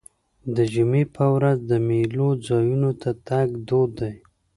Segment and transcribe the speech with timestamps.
[0.55, 4.13] د جمعې په ورځ د میلو ځایونو ته تګ دود دی.